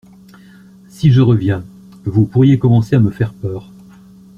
[0.89, 1.63] Si je reviens.
[2.05, 3.69] Vous pourriez commencer à me faire peur.